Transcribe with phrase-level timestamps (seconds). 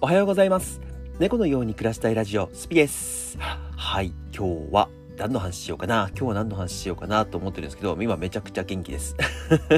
[0.00, 0.80] おはようございます。
[1.18, 3.36] 猫のように暮らしたいラジオスピです。
[3.76, 6.06] はい今日は何の話しようかな。
[6.10, 9.16] 今日は何の話しようかなと思ってるんですけど今めちゃくちゃ元気です。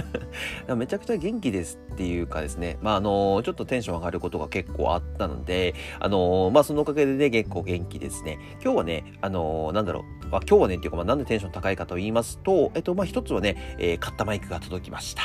[0.76, 2.76] めちゃくちゃ元気ですっていうかですね。
[2.82, 8.38] まああのちょっとテンション上がることが結構あったのであのまあそのおかげでね結構元気ですね。
[8.62, 15.22] 今日はねあのなんだろう、まあ、今日はねっていうか、まあ、なんでテンション高いかと言いますとえっとまあ一つはね、えー、買ったマイクが届きました。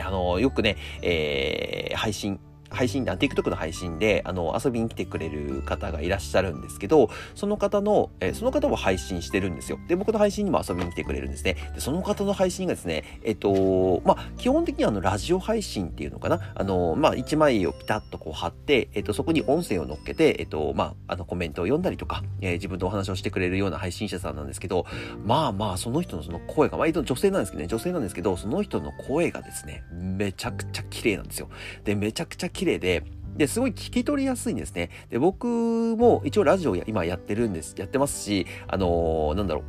[0.00, 2.38] あのよくね、えー、配信
[2.70, 9.78] 配信で、TikTok の配信で、あの、遊びに来てくれる方がいらっしゃるんですけど、その方の、えその方も配信してるんですよ。
[9.88, 11.56] で、僕の配信にも遊びに来てくれるんですね。
[11.74, 16.52] で、その方の配信がですね、えっと、まあ、基本的にはあの、ラジオ配信っていうのかな。
[16.54, 24.86] あの、まあ、一枚をピタッとこう貼って、えっと、そこに音声を乗っけて、えっと、まあ、あの、コメントを読んだりとか、え、自分のお話をしてくれるような配信者さんなんですけど、
[25.24, 31.48] まあまあ、その人のその声が、まあ、女性なんですけどね、女性なんですけど、その人の声がですね、めちゃくちゃ綺麗なんですよ。
[31.84, 33.04] で、めちゃくちゃ綺麗で、
[33.36, 34.90] で、すごい聞き取りやすいんですね。
[35.10, 39.64] で、僕も一応ラジオや今やってるんです、やってますし、あのー、なんだろう。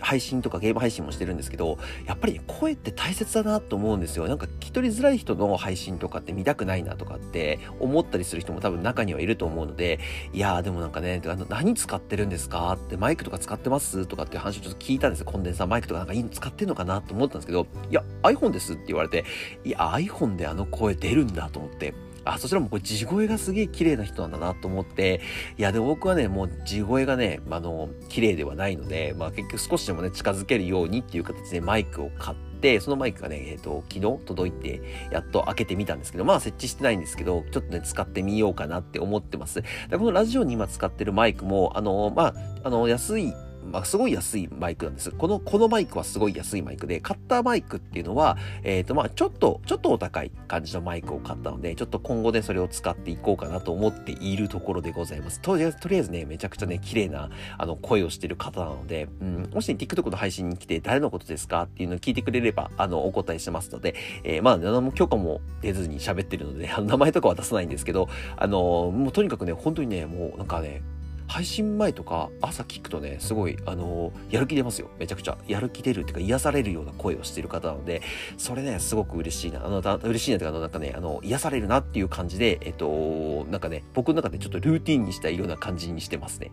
[0.00, 4.28] 配信とかゲーム配信もしてるんですけど、やっぱり声って大切だなと思うんですよ。
[4.28, 10.00] なんか聞き取りづらい人の配信とかって見たくないなとかって思ったりする人も多分中にはいると思うので、
[10.32, 15.26] いやーでもなんかね、あの何使ってるんですかってマイクとか使ってますとかっていう話をちょっと聞いたんですよ。
[15.26, 19.24] コンデンサーマイクとかなんかいいの使ってんのかなと思ったんですけど、いや、iPhone ですって言われて、
[19.64, 25.20] いや、iPhone であの声出るんだと思って、あ、そちらもこれ地声がすげえ綺麗な人なんだなと思って、
[25.58, 39.62] いや、でも僕はね、もう地声がね、あの、綺麗ではないので、まあ結局少しでもね、近づけるようにっていう形でマイクを買って、そのマイクがね、えっ、ー、と、昨日届いて、やっと開けてみたんですけど、まあ設置してないんですけど、ちょっとね、使ってみようかなって思ってます。
[39.62, 42.34] でこのラジオに今使ってるマイクも、あの、まあ、
[42.64, 43.34] あの、安い
[43.64, 45.10] まあ、すごい安いマイクなんです。
[45.10, 55.40] この、このマイクはすごい安いマイクで、カッターマイクっていうのは、えっ、ー、と、まあ、ちょっと、ちょっとお高い感じのマイクを買ったので、ちょっと今後でそれを使っていこうかなと思っているところでございます。
[55.40, 70.82] とりあえず、とりあえずね、めちゃくちゃね、綺麗な、あの、声をしてる方なので、うん、もし、ね、TikTok の配信に来て、誰のことですかっていうのを聞いてくれれば、あの、お答えしますので、えー、まあ、何も許可も出ずに喋ってるので、名前とかは出さないんですけど、あの、もうとにかくね、本当にね、もうなんかね、
[71.30, 74.90] 配信前とか朝聞くとね、すごい、あのー、やる気出ますよ。
[74.98, 75.38] めちゃくちゃ。
[75.46, 78.02] やる気出るっていうか、癒されるような声をしてる方なので、
[78.36, 79.64] それね、すごく嬉しいな。
[79.64, 86.50] あの、嬉しいなっていうか、なんかね、あの、癒されるなっていう感じで、えっと、なんかね、僕の中でちょっとルーティンにしたいような感じにしてますね。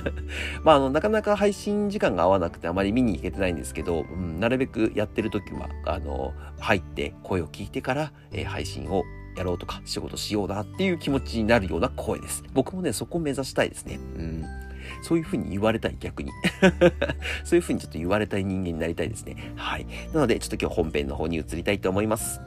[0.64, 9.02] まあ、あの、なかなか配信時間が合わなくてあまり見に行けてないんですけど、うん、なるべくやってる時は、あの、入って声を聞いてから、えー、配信を
[9.40, 12.44] やろうとか仕事しようだっていう気持ちになるような声です。
[12.52, 13.98] 僕もね、そこを目指したいですね。
[14.16, 14.44] うん。
[15.02, 16.30] そういうふうに言われたい、逆に。
[17.44, 19.36] そういうふうにちょっと言われたい人間になりたいですね。
[19.56, 19.86] はい。
[20.12, 22.40] なので、ちょっと今日本編の方に移りたいと思います。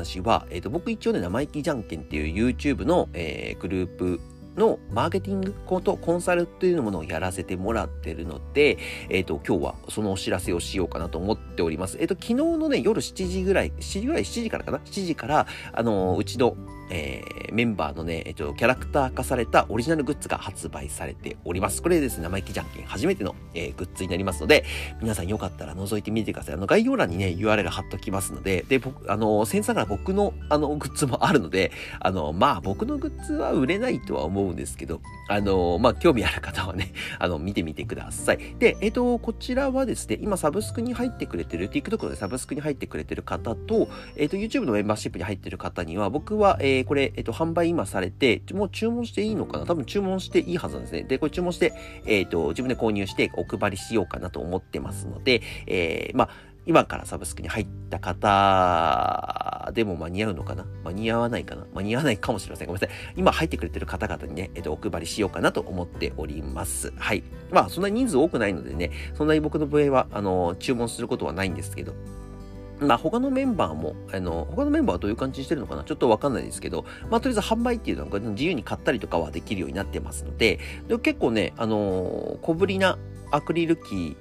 [0.00, 4.20] 話は、えっ、ー、と、僕一応ね、生意気じゃんけんっていう YouTube の、えー、グループ
[4.56, 8.78] のマーケティングことコンサルというものをやらせてもらってるので、
[9.08, 11.98] えっ、ー、と、今日はそのお知らせをしようかなと思っております。
[12.00, 16.56] えっ、ー、と、昨日のね、夜7時ぐらい、7時ぐらい、7時からかな ?7 時から、あの、うちの、
[16.90, 21.82] えー、メンバーのね、えっ、と、キャラクター化されたオリジナルグッズが発売されております。
[21.82, 24.64] これですね、生意気じゃんけん初めての、えー、グッズになりますので、
[25.00, 26.54] 皆さんよかったら覗いてみてください。
[26.54, 38.38] あの、概要欄にね、URL 貼っときますので、で、僕、あの、センサーから僕の、あの、グッズもあるので、あの、まあ、僕のグッズは売れないとは思うんですけど、あの、まあ、興味ある方はね、あの、見てみてください。
[38.58, 49.66] で、えっ、と、こちらはですね、今サブスクに入ってくれてる、TikTok でサブスクに入ってくれてる方と、えっ、と、YouTube のメンバーシップに入ってる方には、僕は、えー、これ、えっ、と、販売今されて、もう注文していいのかな？
[49.66, 51.02] 多分注文していいはずなんですね。
[51.02, 51.72] で、これ注文して、
[52.06, 56.30] えっ、と、自分で購入してお配りしようかなと思ってますので、えー、まあ、
[56.66, 60.66] 今からサブスクに入った方でも間に合うのかな？
[60.84, 61.64] 間に合わないかな？
[61.74, 62.68] 間に合わないかもしれません。
[62.68, 62.96] ごめんなさい。
[63.16, 66.92] 今入ってくれてる方々にね、えっと、お配りしようかなと思っております。
[66.96, 67.24] はい。
[67.50, 71.94] まあ、そんなに人数多くないのでね、そんなに僕の部屋は、あの、注文することはないんですけど、
[72.80, 75.84] まあ他のメンバーも、あの、他のメンバーはどういう感じにしてるのかな？
[75.84, 82.98] ちょっとわかんないですけど、まあとりあえず販売っていうのは自由に買ったりとかはできるようになってますので、で結構ね、あの小ぶりな
[83.30, 84.16] アクリルキー、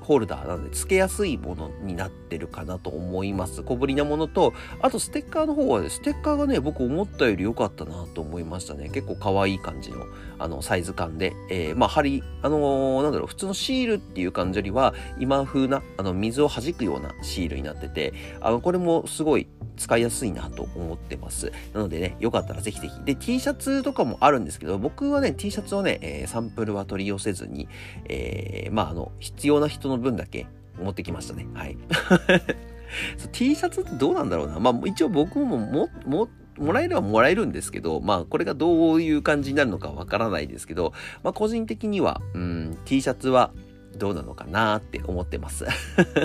[0.00, 3.62] ホルダーなので付けやすいものになってるかなと思います。
[3.62, 8.88] 小ぶりなものと、あとステッカーの方はね、ステッカーがね、僕思ったより良かったなと思いましたね。
[8.88, 10.06] 結構可愛い感じの、
[10.38, 19.48] あの、サイズ感で、えー、まあ、針、あのー、なんだろう、普通のシールっていう感じよりは、今風な、あの、水を弾くようなシールになってて、あの、これもすごい
[19.80, 21.52] 使いやすいなと思ってます。
[21.72, 23.04] なのでね、よかったらぜひぜひ。
[23.04, 27.66] で、T シャツとかもあるんですけど、僕はね、T シャツをね、えー、サンプルは取り寄せずに、
[28.06, 30.46] えー、まあ、あの、必要な人の分だけ
[30.78, 31.46] 持ってきましたね。
[31.54, 31.76] はい。
[33.32, 34.58] T シャツってどうなんだろうな。
[34.58, 36.28] まあ、一応僕もも、も、
[36.58, 40.92] もらえればもらえるんですけど、まあ、これがどういう感じになるのかわからないですけど、
[41.22, 43.52] まあ、個人的には、うん、T シャツは、
[43.96, 45.64] どうなのかなって思ってます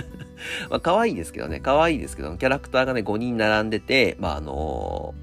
[0.69, 5.15] まあ、可愛いですけどね、可愛いですけど、キャラクターがね、5人並んでて、まあ、あの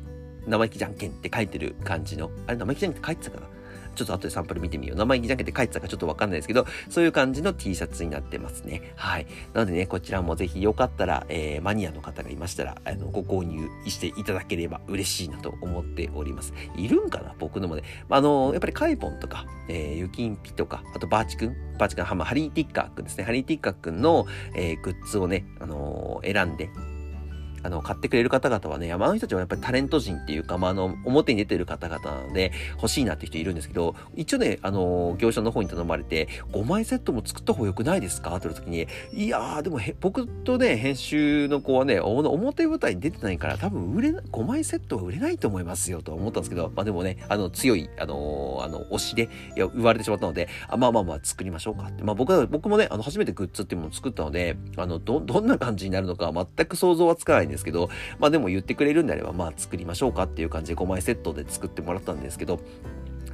[0.46, 3.46] ー、生意気じゃんけんって書いてる感じの、あれ生意気じゃんけんって書いてたかな？
[3.94, 4.96] ちょっと後でサンプル見てみよう。
[4.96, 8.92] 生意気じゃんけんって書いてたかちょっとわかんないですけど、そういう感じの T シャツになってますね。
[8.96, 9.26] はい。
[9.52, 16.52] なのでね、こちらもぜひよかったら、えー、マニアの方がいましたら、あの、ご購入していただければ嬉しいなと思っております。
[16.76, 17.34] いるんかな？
[17.38, 17.82] 僕のもね。
[18.08, 23.24] あの、やっぱりカイポンとか、えー、ユキンピとか、あとバーチくん、バーチくん、ハリーティッカーくんですね。
[23.24, 26.70] ハリーティッカーくんの、えー、グッズをね、あのー、選んで、
[27.62, 38.36] あの、買ってくれる方々はね、山の人たちはやっぱりタレント人っていうか、まあ、あの、表に出てる方々なので、欲しいなって人いるんですけど、一応ね、あの、業者の方に頼まれて、5枚セットも作った方が良くないですか？
[38.36, 52.02] って言時に、いやー、でも僕とね、編集の子はね、表舞台に出てないから、多分売れ5枚セットは売れないと思いますよ、と思ったんですけど、まあでもね、あの、強い、あの、あの、推しで言われてしまったので、あまあまあまあ、作りましょうかって。
[52.02, 57.88] まあ僕は、僕もね、あの、初めてグッズっていうものを作ったので、あの、ど、どんな感じになるのか全く想像はつかないんですけど、
[58.18, 62.58] まあでも言ってくれるんであれば、まあ作りましょうかっていう感じで5枚セットで作ってもらったんですけど、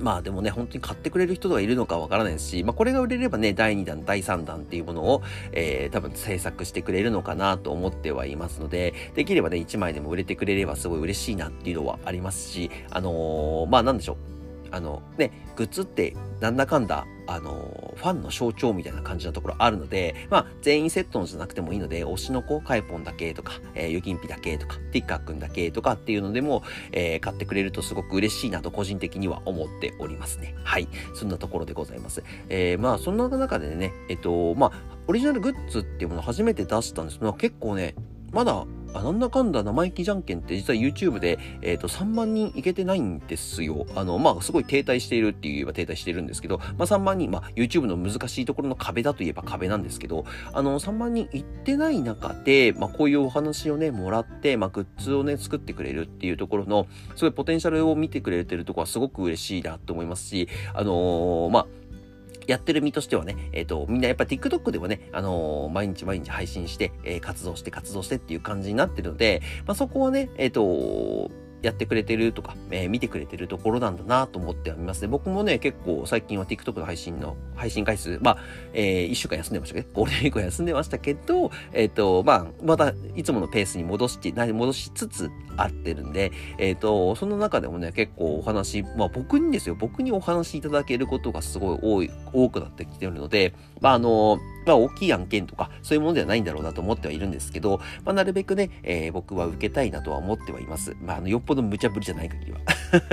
[0.01, 5.23] まあでもね、本当に買ってくれる人がいるのかわからないですし、まあこれが売れればね、第2弾、第3弾っていうものを、
[5.53, 14.38] えー、多分制作してくれるのかなと思ってはいますので、できればね、1枚でも売れてくれればすごい嬉しいなっていうのはありますし、あのー、まあなんでしょう。
[14.71, 30.55] あのね、グッズってなんだかんだあの、ファンの象徴みたいな感じのところあるので、まあ、全員セットのじゃなくてもいいので、推しの子、カイポンだけとか、えー、ユキンピだけとか、ティッカーくんだけとかっていうのでも、えー、買ってくれるとすごく嬉しいなと個人的には思っておりますね。
[30.65, 30.89] はい。
[31.15, 32.25] そんなところでございます。
[32.49, 34.73] えー、まあ、そんな中でね、えっと、まあ、
[35.07, 37.95] オリジナルグッズっていうものを初めて出したんですけど、結構ね、
[38.33, 43.87] まだあなんだかんだ生意気じゃんけんって実は YouTube で、えっ、ー、と、3万人いけてないんですよ。
[43.95, 61.67] あの、まあ、すごい停滞しているって言えば停滞しているんですけど、まあ、3万人、まあ、YouTube の難しいところの壁だといえば壁なんですけど、あの、3万人いってない中で、まあ、こういうお話をね、もらって、まあ、グッズをね、作ってくれるっていうところの、すごいポテンシャルを見てくれてるとこはすごく嬉しいなと思いますし、あのー、まあ、
[62.49, 71.31] やってる身としてはね、えっ、ー、と、みんなやっぱ TikTok でもね、あのー、毎日毎日配信して、えー、活動して活動してっていう感じになってるので、まあ、そこはね、えっ、と、
[71.63, 75.09] やってくれてるとか、えー、見てくれてるところなんだなと思ってはいますね。
[75.09, 78.39] 僕もね、結構最近は TikTok の配信の、配信回数、まあ、
[78.73, 94.39] えー、1週間休んでましたけど、ゴールデンウィークは休んでましたけど、えっ、ー、と、まあ、またいつものペースに戻して、戻しつつあってるんで、えっ、ー、と、その中でもね、結構お話、まあ僕にですよ、僕にお話いただけることがすごい多い、多くなってきてるので、まああの、
[94.69, 100.95] まあ大きい案件とか、そういうものではないんだろうなと思ってはいるんですけど、まあなるべくね、えー、僕は受けたいなとは思ってはいます。
[101.01, 102.61] まああの、よっぽど無茶ぶりじゃない限りは。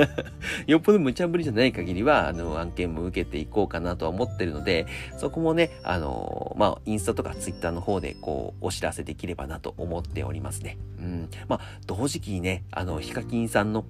[0.68, 4.86] よっぽど無茶ぶりじゃない限りは、あの、案件も受けていこうかなとは思ってるので、
[5.18, 10.78] そこもね、あの、まあ、インスタとかツイッターの方で、こう、お知らせできればなと思っておりますね。
[11.00, 11.30] うん。
[11.48, 13.86] まあ、同時期にね、あの、ヒカキンさんの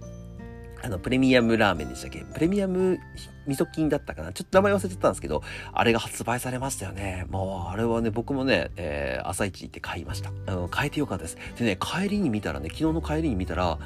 [0.86, 2.24] あの、プレミアムラーメンでしたっけ？
[2.32, 3.00] プレミアム
[3.48, 4.32] 味噌菌だったかな？
[4.34, 5.42] ちょっと名前忘れちゃったんですけど、
[5.74, 7.26] あれが発売されましたよね。
[7.32, 10.32] もう、あれはね、僕もね、えー、朝一行って買いました。
[10.46, 11.38] あの、買えてよかったです。
[11.58, 13.80] でね、帰りに見たらね、昨日の帰りに見たら、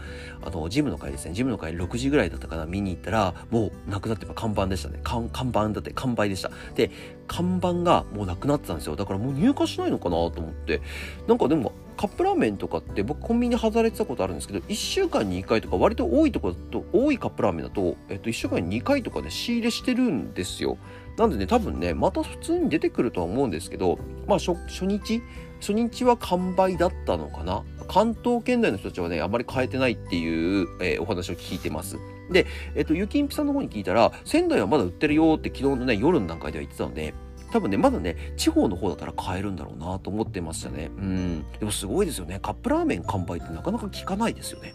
[0.44, 5.00] あの、ジムの帰りですね、ジムの帰り6時ぐらいだったかな、見に行ったら、もうなくなって看板でしたね。
[5.04, 6.52] 看板だって完売でした。
[6.76, 6.92] で、
[7.28, 8.98] 看板がもうなくなってたんですよ。
[8.98, 10.16] だからもう入荷しないのかな？
[10.32, 10.82] と思って。
[11.30, 20.78] なんかでも、カップラーメンとかって僕コンビニ働いてたことあるんですけど、1週間に1回とか割と多いとこだと、多いカップラーメンだと、えっと、1週間に2回とかで仕入れしてるんですよ。
[21.18, 25.22] なんでね、多分ね、また普通に出てくるとは思うんですけど、まあ初、日？
[25.60, 27.66] 初日は完売だったのかな？
[27.90, 31.98] 関東圏内の人たちはね、あまり買えてないっていう、えー、お話を聞いてます。
[32.32, 37.14] で、えっと、ゆきんぴさんの方に聞いたら、仙台はまだ売ってるよって昨日のね、夜の段階では言ってたので、
[37.52, 40.90] 多分ね、まだね、地方の方だったら買えるんだろうなと思ってましたね。
[40.98, 41.46] うん。
[41.60, 42.40] でもすごいですよね。
[42.42, 44.74] カップラーメン完売ってなかなか聞かないですよね。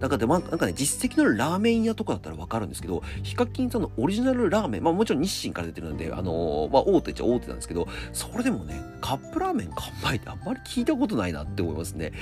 [0.00, 12.12] なんかでもなんかね、実績のラーメン屋とかだったらわかるんですけど、ヒカキンさんのオリジナルラーメン、まあもちろん日清から出てるんで、あのー、まあ大手っちゃ大手なんですけど、それでもね、カップラーメン完売ってあんまり聞いたことないなって思いますね。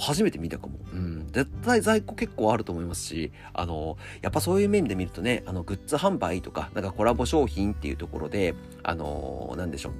[0.00, 0.74] 初めて見たかも。
[0.92, 1.17] うん。
[1.32, 9.92] 絶対在庫結構あると思いますし、あの、やっぱそういう面で見るとね、あの、グッズ販売とか、なんかコラボ商品っていうところで、あの、なんでしょう。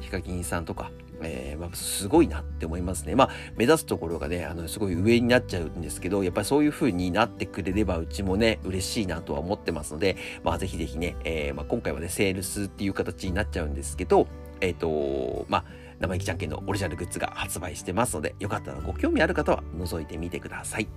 [0.00, 0.90] ヒカキンさんとか、
[1.22, 3.14] えー、まあ、すごいなって思いますね。
[3.14, 14.26] まあ、目指すところがね、あの、すごい上になっちゃうんですけど、やっぱりそういう風になってくれれば、うちもね、嬉しいなとは思ってますので、まあ、ぜひぜひね、えー、まあ、今回はね、セールスっていう形になっちゃうんですけど、
[14.60, 15.64] えっ、ー、と、まあ、
[16.00, 20.88] 生意気じゃんけんのオリジナルグッズが発売してますので、よかったらご興味ある方は覗いてみてください。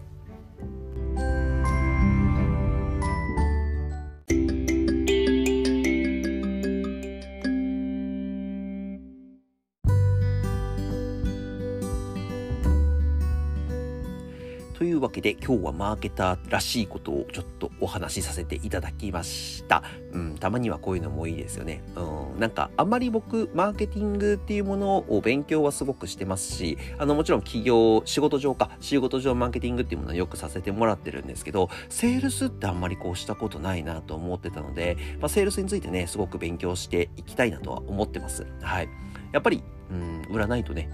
[14.74, 19.84] というわけで今日はマーケターらしいことをちょっとお話しさせていただきました。
[20.12, 21.84] うん、たまにはこういうのもいいですよね。
[21.96, 38.46] うん、なんかあんまり僕、マーケティングっていうものを勉強はすごくしてますし、あのもちろん企業、仕事上か、仕事上マーケティングっていうものはよくさせてもらってるんですけど、セールスってあんまりこうしたことないなと思ってたので、まあ、セールスについてね、すごく勉強していきたいなとは思ってます。
[38.62, 38.89] はい。
[39.32, 40.89] やっぱり、うん、売らないとね、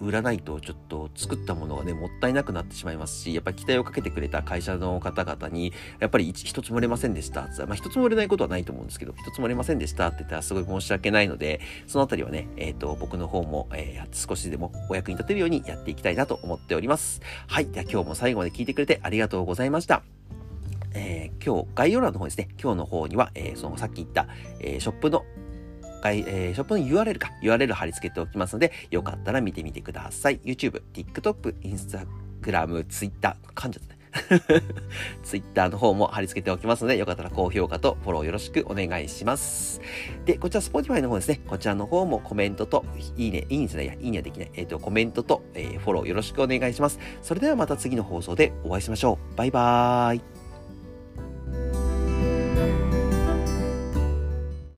[0.00, 17.20] 売らないとちょっと作ったものがね、もったいなくなってしまいますし、やっぱり期待をかけてくれた会社の方々に、やっぱり一つも売れませんでしたってまあ一つも売れないことはないと思うんですけど、一つも売れませんでしたって言ったらすごい申し訳ないので、そのあたりはね、えっ、ー、と、僕の方も、えー、少しでもお役に立てるようにやっていきたいなと思っております。
[17.46, 17.66] はい。
[17.66, 20.02] では今日も最後まで聞いてくれてありがとうございました。
[20.92, 24.26] えー、今日、概要欄の方ですね、今日の方には、えー、そのさっき言った、
[24.60, 25.24] えー、ショップの
[26.00, 30.40] 回、えー、ショップの URL か、URL 貼り付けておきますので、よかったら見てみてください。
[30.40, 34.00] YouTube、TikTok、Instagram、Twitter、噛んじゃったね。
[35.22, 39.80] Twitter の方も貼り付けておきますので、よかったら高評価とフォローよろしくお願いします。
[40.24, 41.40] で、こちら Spotify の方ですね。
[41.46, 42.84] こちらの方もコメントと、
[43.16, 43.84] いいね、いいんですね。
[43.84, 44.50] いや、いいねはできない。
[44.54, 46.98] えっ、ー、と、コメントと、えー、フォローよろしくお願いします。
[47.22, 49.36] それではまた次の放送でお会いしましょう。
[49.36, 50.39] バイバーイ。